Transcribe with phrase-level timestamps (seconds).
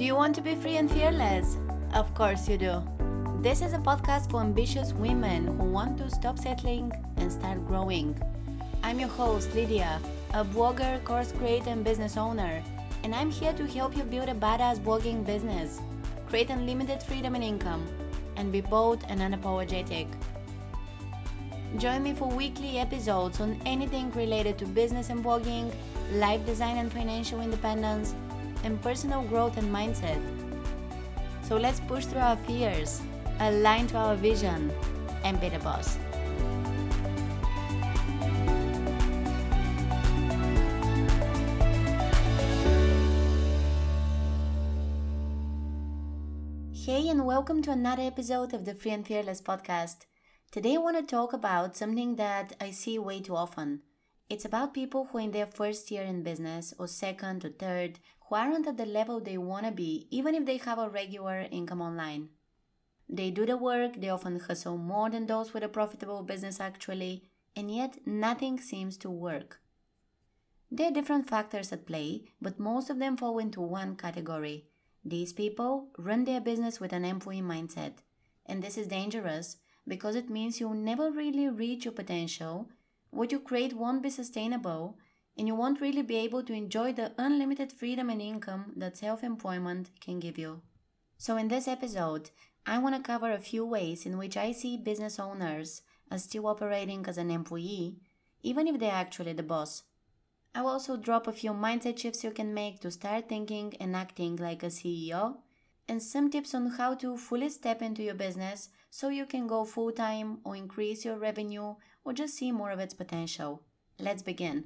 [0.00, 1.58] Do you want to be free and fearless?
[1.92, 2.82] Of course you do.
[3.42, 8.18] This is a podcast for ambitious women who want to stop settling and start growing.
[8.82, 10.00] I'm your host, Lydia,
[10.32, 12.62] a blogger, course creator, and business owner,
[13.04, 15.82] and I'm here to help you build a badass blogging business,
[16.30, 17.86] create unlimited freedom and income,
[18.36, 20.06] and be bold and unapologetic.
[21.76, 25.70] Join me for weekly episodes on anything related to business and blogging,
[26.12, 28.14] life design and financial independence,
[28.64, 30.20] and personal growth and mindset.
[31.42, 33.00] So let's push through our fears,
[33.40, 34.72] align to our vision,
[35.24, 35.98] and be the boss.
[46.72, 50.06] Hey, and welcome to another episode of the Free and Fearless podcast.
[50.50, 53.82] Today, I want to talk about something that I see way too often.
[54.30, 58.36] It's about people who, in their first year in business, or second or third, who
[58.36, 61.82] aren't at the level they want to be, even if they have a regular income
[61.82, 62.28] online.
[63.08, 67.24] They do the work, they often hustle more than those with a profitable business actually,
[67.56, 69.58] and yet nothing seems to work.
[70.70, 74.66] There are different factors at play, but most of them fall into one category.
[75.04, 77.94] These people run their business with an employee mindset,
[78.46, 79.56] and this is dangerous
[79.88, 82.68] because it means you'll never really reach your potential,
[83.10, 84.98] what you create won't be sustainable,
[85.36, 89.22] and you won't really be able to enjoy the unlimited freedom and income that self
[89.24, 90.62] employment can give you.
[91.18, 92.30] So, in this episode,
[92.66, 96.46] I want to cover a few ways in which I see business owners as still
[96.46, 97.96] operating as an employee,
[98.42, 99.84] even if they're actually the boss.
[100.54, 104.36] I'll also drop a few mindset shifts you can make to start thinking and acting
[104.36, 105.36] like a CEO,
[105.88, 109.64] and some tips on how to fully step into your business so you can go
[109.64, 113.62] full time or increase your revenue or just see more of its potential.
[113.98, 114.64] Let's begin.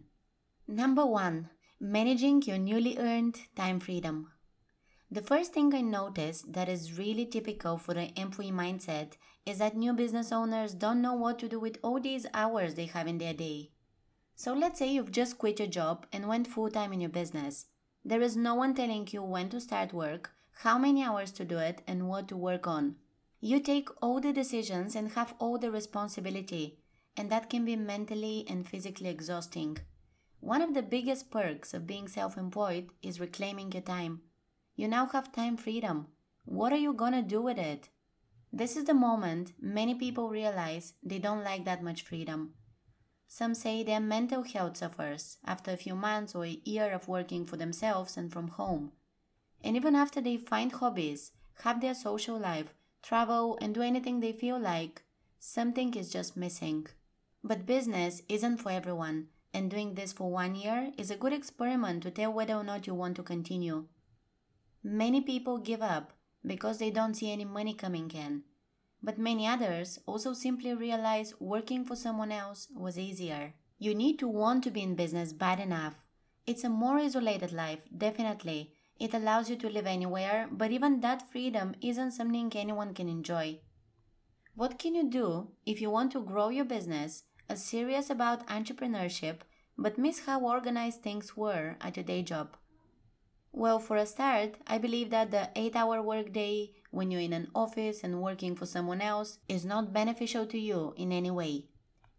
[0.67, 4.31] Number one, managing your newly earned time freedom.
[5.11, 9.13] The first thing I noticed that is really typical for the employee mindset
[9.47, 12.87] is that new business owners don't know what to do with all these hours they
[12.87, 13.71] have in their day.
[14.35, 17.67] So let's say you've just quit your job and went full time in your business.
[18.05, 20.33] There is no one telling you when to start work,
[20.63, 22.97] how many hours to do it, and what to work on.
[23.41, 26.79] You take all the decisions and have all the responsibility,
[27.17, 29.79] and that can be mentally and physically exhausting.
[30.41, 34.23] One of the biggest perks of being self employed is reclaiming your time.
[34.77, 36.09] You now have time freedom.
[36.45, 37.89] What are you gonna do with it?
[38.53, 42.55] This is the moment many people realize they don't like that much freedom.
[43.27, 47.47] Some say their mental health suffers after a few months or a year of working
[47.47, 48.93] for themselves and from home.
[49.63, 51.33] And even after they find hobbies,
[51.63, 55.03] have their social life, travel, and do anything they feel like,
[55.39, 56.87] something is just missing.
[57.47, 62.03] But business isn't for everyone, and doing this for one year is a good experiment
[62.03, 63.85] to tell whether or not you want to continue.
[64.83, 66.15] Many people give up
[66.47, 68.45] because they don't see any money coming in,
[69.03, 73.53] but many others also simply realize working for someone else was easier.
[73.79, 76.03] You need to want to be in business bad enough.
[76.47, 78.73] It's a more isolated life, definitely.
[78.99, 83.61] It allows you to live anywhere, but even that freedom isn't something anyone can enjoy.
[84.55, 89.41] What can you do if you want to grow your business as serious about entrepreneurship
[89.77, 92.57] but miss how organized things were at your day job?
[93.53, 97.49] Well, for a start, I believe that the 8 hour workday when you're in an
[97.55, 101.67] office and working for someone else is not beneficial to you in any way.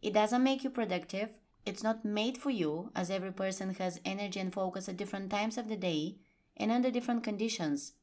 [0.02, 1.30] It doesn't make you productive,
[1.66, 5.58] it's not made for you, as every person has energy and focus at different times
[5.58, 6.18] of the day
[6.56, 7.94] and under different conditions.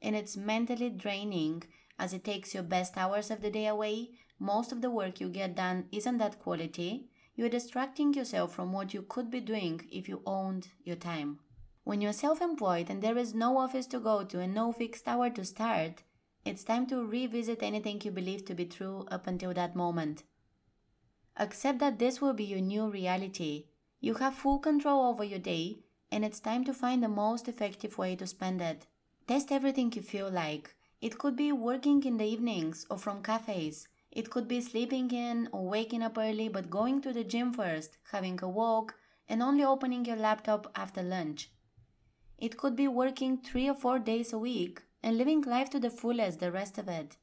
[0.00, 1.64] And it's mentally draining
[1.98, 4.10] as it takes your best hours of the day away
[4.42, 8.92] most of the work you get done isn't that quality, you're distracting yourself from what
[8.92, 11.38] you could be doing if you owned your time.
[11.84, 15.06] When you're self employed and there is no office to go to and no fixed
[15.06, 16.02] hour to start,
[16.44, 20.24] it's time to revisit anything you believed to be true up until that moment.
[21.36, 23.66] Accept that this will be your new reality.
[24.00, 25.78] You have full control over your day,
[26.10, 28.86] and it's time to find the most effective way to spend it.
[29.28, 30.74] Test everything you feel like.
[31.00, 33.88] It could be working in the evenings or from cafes.
[34.12, 37.96] It could be sleeping in or waking up early but going to the gym first,
[38.10, 38.94] having a walk,
[39.26, 41.50] and only opening your laptop after lunch.
[42.36, 45.88] It could be working three or four days a week and living life to the
[45.88, 47.16] fullest the rest of it.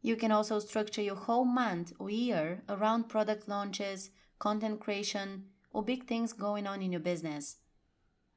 [0.00, 5.82] You can also structure your whole month or year around product launches, content creation, or
[5.82, 7.56] big things going on in your business.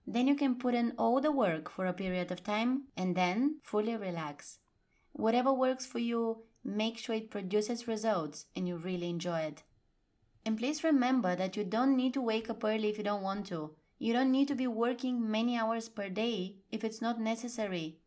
[0.07, 3.59] Then you can put in all the work for a period of time and then
[3.61, 4.57] fully relax.
[5.11, 9.63] Whatever works for you Make sure it produces results and you really enjoy it.
[10.45, 13.45] And please remember that you don't need to wake up early if you don't want
[13.47, 13.71] to.
[13.99, 17.97] You don't need to be working many hours per day if it's not necessary.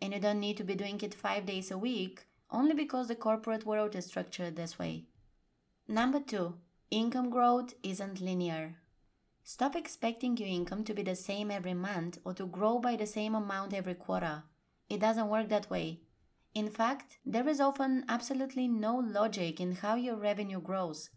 [0.00, 3.14] and you don't need to be doing it five days a week only because the
[3.14, 5.04] corporate world is structured this way.
[5.88, 6.54] Number two,
[6.90, 8.76] income growth isn't linear.
[9.42, 13.06] Stop expecting your income to be the same every month or to grow by the
[13.06, 14.42] same amount every quarter.
[14.88, 16.00] It doesn't work that way.
[16.56, 21.10] In fact, there is often absolutely no logic in how your revenue grows.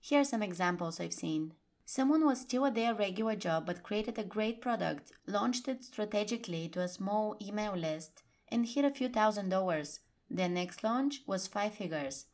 [0.00, 1.52] Here are some examples I've seen.
[1.84, 6.66] Someone was still at their regular job but created a great product, launched it strategically
[6.70, 10.00] to a small email list, and hit a few thousand dollars.
[10.30, 12.24] Their next launch was five figures.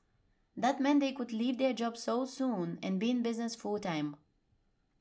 [0.56, 4.14] That meant they could leave their job so soon and be in business full time.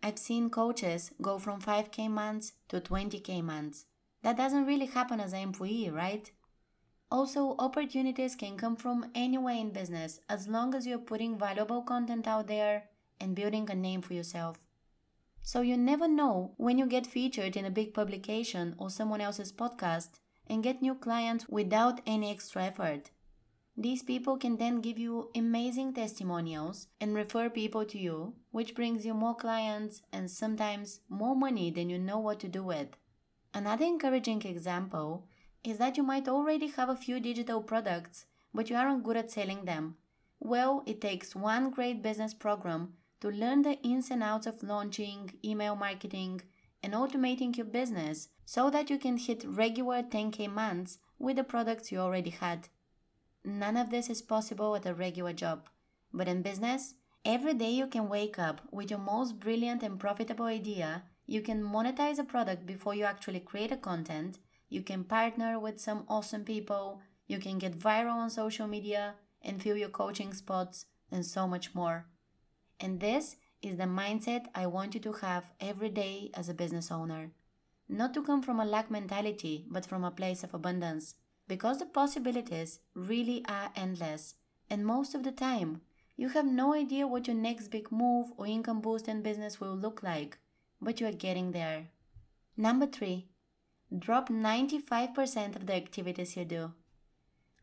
[0.02, 3.86] I've seen coaches go from 5k months to 20k months.
[4.24, 6.32] That doesn't really happen as an employee, right?
[7.12, 12.28] Also, opportunities can come from anywhere in business as long as you're putting valuable content
[12.28, 12.86] out there
[13.20, 14.58] and building a name for yourself.
[15.42, 19.54] So you never know when you get featured in a big publication or someone else's
[19.54, 23.12] podcast and get new clients without any extra effort.
[23.78, 29.06] These people can then give you amazing testimonials and refer people to you, which brings
[29.06, 32.96] you more clients and sometimes more money than you know what to do with.
[33.54, 35.28] Another encouraging example
[35.68, 39.32] is that you might already have a few digital products, but you aren't good at
[39.32, 39.96] selling them.
[40.40, 45.32] Well, it takes one great business program to learn the ins and outs of launching,
[45.44, 46.42] email marketing,
[46.84, 51.92] and automating your business so that you can hit regular 10k months with the products
[51.92, 52.68] you already had.
[53.44, 55.70] None of this is possible at a regular job,
[56.14, 60.46] but in business, every day you can wake up with your most brilliant and profitable
[60.46, 61.04] idea.
[61.26, 64.38] You can monetize a product before you actually create a content
[64.70, 69.62] you can partner with some awesome people, you can get viral on social media and
[69.62, 72.06] fill your coaching spots, and so much more.
[72.80, 76.92] And this is the mindset I want you to have every day as a business
[76.92, 77.32] owner.
[77.88, 81.16] Not to come from a lack mentality, but from a place of abundance.
[81.48, 84.36] Because the possibilities really are endless,
[84.70, 85.82] and most of the time,
[86.18, 89.76] you have no idea what your next big move or income boost in business will
[89.76, 90.40] look like,
[90.82, 91.90] but you are getting there.
[92.58, 93.28] Number three,
[93.98, 96.74] drop 95% of the activities you do.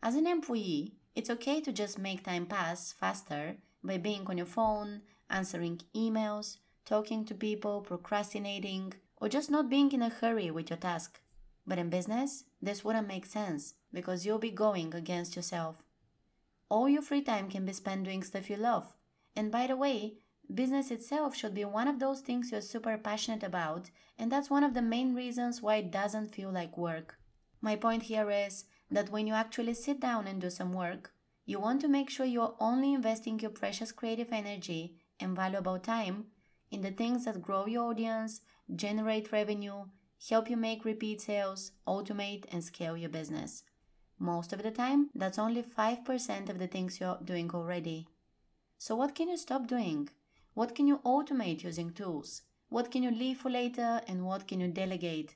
[0.02, 4.46] As an employee, it's okay to just make time pass faster by being on your
[4.46, 10.70] phone, answering emails, talking to people, procrastinating, or just not being in a hurry with
[10.70, 11.20] your task.
[11.66, 15.82] But in business, this wouldn't make sense because you'll be going against yourself.
[16.68, 18.94] All your free time can be spent doing stuff you love.
[19.36, 20.14] And by the way,
[20.52, 24.64] Business itself should be one of those things you're super passionate about, and that's one
[24.64, 27.16] of the main reasons why it doesn't feel like work.
[27.62, 31.12] My point here is that when you actually sit down and do some work,
[31.46, 36.26] you want to make sure you're only investing your precious creative energy and valuable time
[36.70, 38.42] in the things that grow your audience,
[38.74, 39.84] generate revenue,
[40.28, 43.62] help you make repeat sales, automate, and scale your business.
[44.18, 48.06] Most of the time, that's only 5% of the things you're doing already.
[48.76, 50.08] So, what can you stop doing?
[50.54, 52.42] What can you automate using tools?
[52.68, 55.34] What can you leave for later and what can you delegate?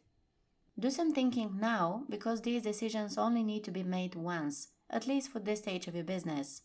[0.79, 5.31] Do some thinking now because these decisions only need to be made once, at least
[5.31, 6.63] for this stage of your business,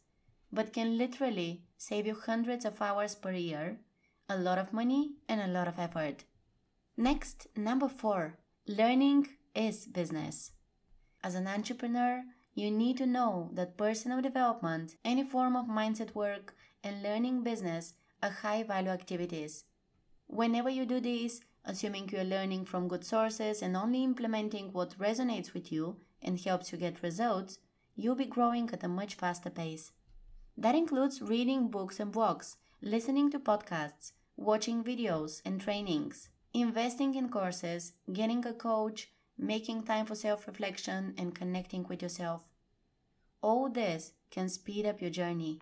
[0.52, 3.80] but can literally save you hundreds of hours per year,
[4.28, 6.26] a lot of money, and a lot of effort.
[6.98, 8.38] Next, number four,
[8.68, 10.52] learning is business.
[11.24, 12.24] As an entrepreneur,
[12.54, 17.94] you need to know that personal development, any form of mindset work, and learning business
[18.22, 19.64] are high value activities.
[20.28, 24.98] Whenever you do this, assuming you are learning from good sources and only implementing what
[24.98, 27.60] resonates with you and helps you get results,
[27.96, 29.92] you'll be growing at a much faster pace.
[30.58, 37.30] That includes reading books and blogs, listening to podcasts, watching videos and trainings, investing in
[37.30, 42.46] courses, getting a coach, making time for self reflection, and connecting with yourself.
[43.42, 45.60] All this can speed up your journey.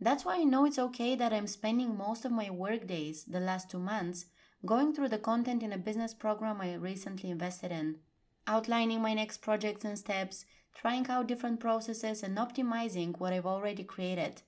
[0.00, 3.40] That's why I know it's okay that I'm spending most of my work days the
[3.40, 4.26] last two months
[4.64, 7.96] going through the content in a business program I recently invested in,
[8.46, 13.84] outlining my next projects and steps, trying out different processes, and optimizing what I've already
[13.84, 14.42] created.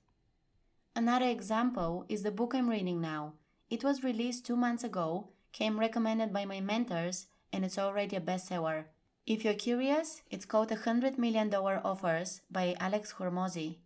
[0.95, 3.33] Another example is the book I'm reading now.
[3.69, 8.21] It was released two months ago, came recommended by my mentors, and it's already a
[8.21, 8.85] bestseller.
[9.25, 13.77] If you're curious, it's called "A $100 Million Offers by Alex Hormozi.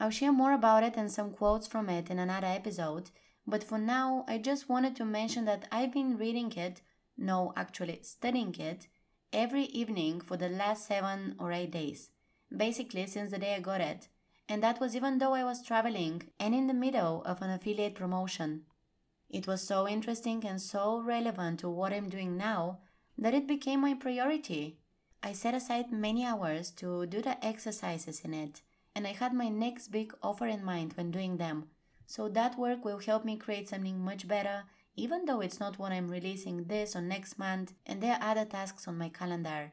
[0.00, 3.10] I'll share more about it and some quotes from it in another episode,
[3.46, 6.80] but for now, I just wanted to mention that I've been reading it,
[7.18, 8.88] no, actually studying it,
[9.30, 12.08] every evening for the last seven or eight days,
[12.56, 14.08] basically since the day I got it.
[14.48, 17.94] And that was even though I was traveling and in the middle of an affiliate
[17.94, 18.62] promotion.
[19.28, 22.78] It was so interesting and so relevant to what I'm doing now
[23.18, 24.78] that it became my priority.
[25.22, 28.62] I set aside many hours to do the exercises in it,
[28.94, 31.68] and I had my next big offer in mind when doing them.
[32.06, 34.64] So that work will help me create something much better,
[34.96, 38.44] even though it's not what I'm releasing this or next month, and there are other
[38.44, 39.72] tasks on my calendar.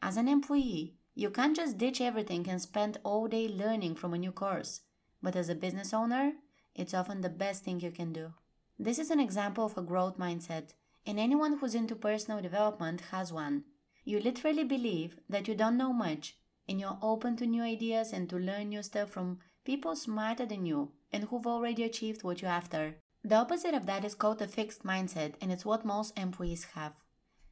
[0.00, 4.18] As an employee, you can't just ditch everything and spend all day learning from a
[4.18, 4.82] new course.
[5.22, 6.34] But as a business owner,
[6.74, 8.34] it's often the best thing you can do.
[8.78, 10.74] This is an example of a growth mindset,
[11.06, 13.64] and anyone who's into personal development has one.
[14.04, 16.36] You literally believe that you don't know much,
[16.68, 20.66] and you're open to new ideas and to learn new stuff from people smarter than
[20.66, 22.96] you and who've already achieved what you're after.
[23.24, 26.92] The opposite of that is called a fixed mindset, and it's what most employees have.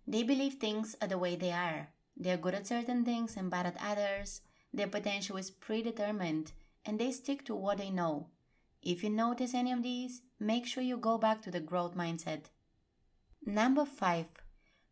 [0.07, 1.89] They believe things are the way they are.
[2.17, 4.41] They're good at certain things and bad at others.
[4.73, 6.53] Their potential is predetermined,
[6.85, 8.29] and they stick to what they know.
[8.83, 12.45] If you notice any of these, make sure you go back to the growth mindset.
[13.45, 14.27] Number five,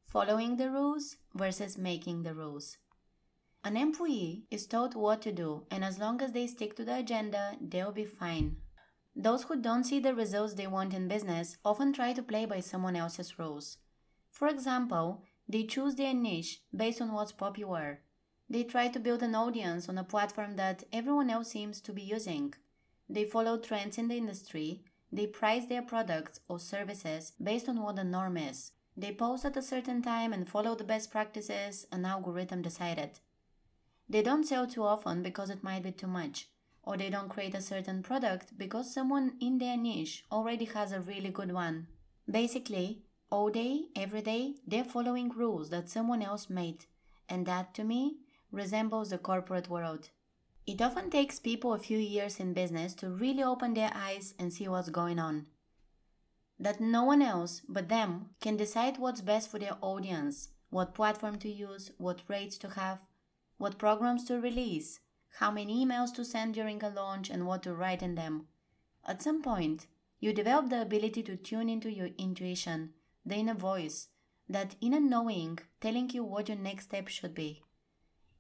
[0.05, 2.79] following the rules versus making the rules.
[3.65, 6.99] An employee is told what to do, and as long as they stick to the
[6.99, 8.57] agenda, they'll be fine.
[9.15, 12.59] Those who don't see the results they want in business often try to play by
[12.59, 13.79] someone else's rules.
[14.31, 18.01] For example, they choose their niche based on what's popular.
[18.51, 22.03] They try to build an audience on a platform that everyone else seems to be
[22.03, 22.55] using.
[23.09, 24.83] They follow trends in the industry.
[25.13, 28.73] They price their products or services based on what the norm is.
[28.97, 33.21] They post at a certain time and follow the best practices an algorithm decided.
[34.13, 36.51] They don't sell too often because it might be too much,
[36.83, 41.01] or they don't create a certain product because someone in their niche already has a
[41.01, 41.87] really good one.
[42.31, 46.85] Basically, all day, every day, they're following rules that someone else made,
[47.27, 48.19] and that to me
[48.51, 50.11] resembles the corporate world.
[50.67, 54.53] It often takes people a few years in business to really open their eyes and
[54.53, 55.47] see what's going on.
[56.61, 61.39] That no one else but them can decide what's best for their audience, what platform
[61.39, 62.99] to use, what rates to have,
[63.63, 64.99] what programs to release,
[65.39, 68.45] how many emails to send during a launch, and what to write in them.
[69.07, 69.87] At some point,
[70.19, 72.91] you develop the ability to tune into your intuition,
[73.25, 74.09] the inner voice,
[74.49, 77.63] that inner knowing telling you what your next step should be.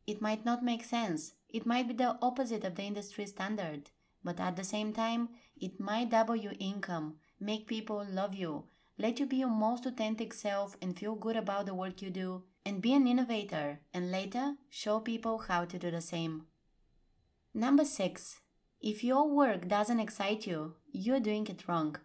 [0.08, 3.90] It might not make sense, it might be the opposite of the industry standard,
[4.24, 8.64] but at the same time, it might double your income, make people love you,
[8.98, 12.42] let you be your most authentic self and feel good about the work you do,
[12.64, 16.46] and be an innovator, and later show people how to do the same.
[17.54, 18.40] Number six,
[18.80, 21.96] if your work doesn't excite you, you're doing it wrong.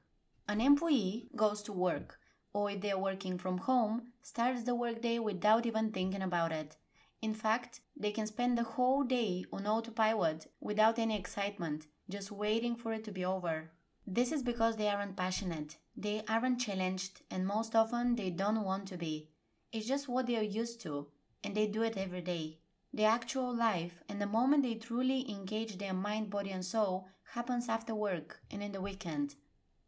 [0.48, 2.20] An employee goes to work,
[2.54, 6.78] or if they're working from home, starts the workday without even thinking about it.
[7.22, 12.76] In fact, they can spend the whole day on autopilot without any excitement, just waiting
[12.76, 13.72] for it to be over.
[14.06, 18.88] This is because they aren't passionate, they aren't challenged, and most often they don't want
[18.90, 19.30] to be.
[19.71, 21.07] It's just what they are used to,
[21.43, 22.59] and they do it every day.
[22.93, 27.67] The actual life and the moment they truly engage their mind, body, and soul happens
[27.67, 29.36] after work and in the weekend.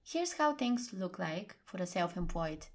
[0.04, 2.68] Here's how things look like for the self employed.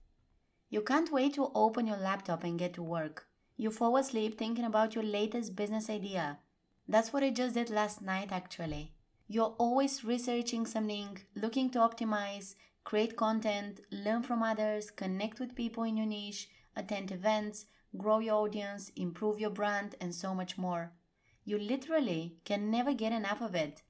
[0.71, 3.27] You can't wait to open your laptop and get to work.
[3.57, 6.39] You fall asleep thinking about your latest business idea.
[6.89, 8.93] That's what I just did last night, actually.
[9.29, 15.85] You're always researching something, looking to optimize, create content, learn from others, connect with people
[15.85, 17.67] in your niche, attend events,
[17.97, 20.93] grow your audience, improve your brand, and so much more.
[21.45, 23.83] You literally can never get enough of it.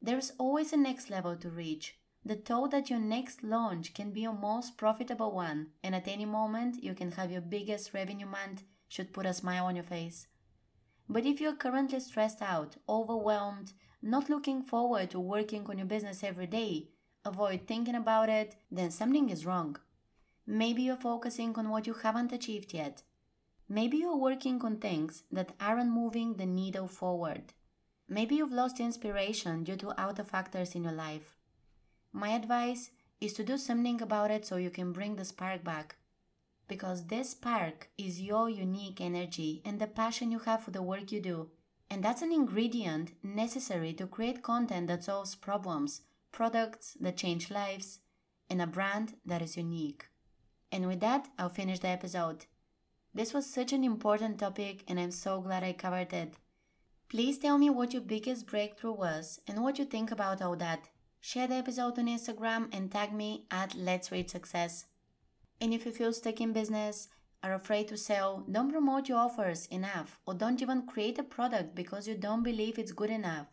[0.00, 1.96] There's always a next level to reach.
[2.24, 6.24] The thought that your next launch can be your most profitable one, and at any
[6.24, 10.28] moment you can have your biggest revenue month should put a smile on your face.
[11.08, 16.24] But if you're currently stressed out, overwhelmed, not looking forward to working on your business
[16.24, 16.88] every day,
[17.24, 19.76] avoid thinking about it, then something is wrong.
[20.46, 23.02] Maybe you're focusing on what you haven't achieved yet.
[23.68, 27.52] Maybe you're working on things that aren't moving the needle forward.
[28.08, 31.36] Maybe you've lost inspiration due to other factors in your life.
[32.12, 35.96] My advice is to do something about it so you can bring the spark back
[36.72, 41.12] because this spark is your unique energy and the passion you have for the work
[41.12, 41.50] you do.
[41.90, 46.00] And that's an ingredient necessary to create content that solves problems,
[46.32, 47.98] products that change lives,
[48.48, 50.06] and a brand that is unique.
[50.72, 52.46] And with that, I'll finish the episode.
[53.14, 56.34] This was such an important topic, and I'm so glad I covered it.
[57.10, 60.88] Please tell me what your biggest breakthrough was and what you think about all that.
[61.20, 64.86] Share the episode on Instagram and tag me at Let's Reach Success.
[65.60, 67.08] And if you feel stuck in business,
[67.42, 71.74] are afraid to sell, don't promote your offers enough or don't even create a product
[71.74, 73.48] because you don't believe it's good enough.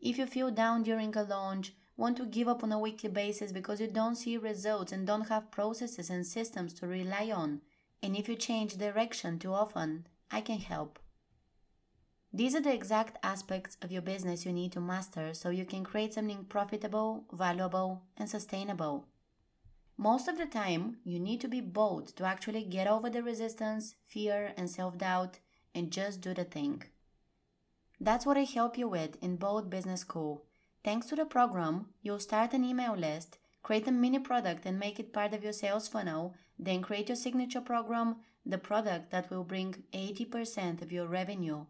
[0.00, 3.52] If you feel down during a launch, want to give up on a weekly basis
[3.52, 7.60] because you don't see results and don't have processes and systems to rely on,
[8.02, 10.98] and if you change direction too often, I can help.
[12.32, 15.84] These are the exact aspects of your business you need to master so you can
[15.84, 19.04] create something profitable, valuable, and sustainable.
[19.98, 23.94] Most of the time, you need to be bold to actually get over the resistance,
[24.06, 25.40] fear, and self doubt
[25.74, 26.82] and just do the thing.
[28.00, 30.46] That's what I help you with in Bold Business School.
[30.84, 34.98] Thanks to the program, you'll start an email list, create a mini product and make
[34.98, 39.44] it part of your sales funnel, then create your signature program, the product that will
[39.44, 41.66] bring 80% of your revenue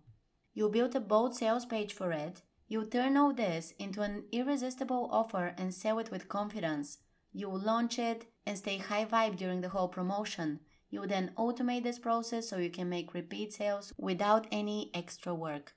[0.52, 2.42] You'll build a bold sales page for it.
[2.68, 6.98] You'll turn all this into an irresistible offer and sell it with confidence.
[7.32, 10.60] You will launch it and stay high vibe during the whole promotion.
[10.90, 15.34] You will then automate this process so you can make repeat sales without any extra
[15.34, 15.74] work.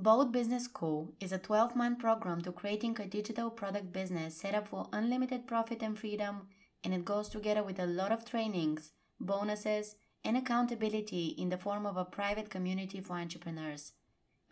[0.00, 4.54] Bold Business School is a 12 month program to creating a digital product business set
[4.54, 6.46] up for unlimited profit and freedom,
[6.84, 11.84] and it goes together with a lot of trainings, bonuses, and accountability in the form
[11.84, 13.94] of a private community for entrepreneurs.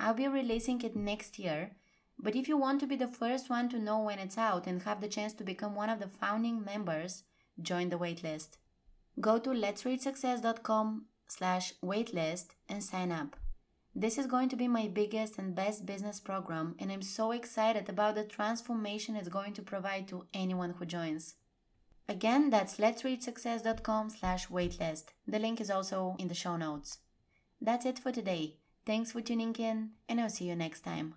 [0.00, 1.76] I'll be releasing it next year,
[2.18, 4.82] but if you want to be the first one to know when it's out and
[4.82, 7.22] have the chance to become one of the founding members,
[7.62, 8.56] join the waitlist.
[9.20, 13.36] Go to letsreachsuccess.com slash waitlist and sign up.
[13.98, 17.88] This is going to be my biggest and best business program, and I'm so excited
[17.88, 21.36] about the transformation it's going to provide to anyone who joins.
[22.06, 25.04] Again, that's letsreachsuccess.com slash waitlist.
[25.26, 26.98] The link is also in the show notes.
[27.58, 28.58] That's it for today.
[28.84, 31.14] Thanks for tuning in, and I'll see you next time.